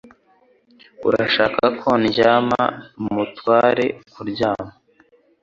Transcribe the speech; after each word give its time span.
Urashaka 1.07 1.63
ko 1.79 1.89
ndyama 2.03 2.61
Mutwale 3.13 3.85
kuryama? 4.13 4.71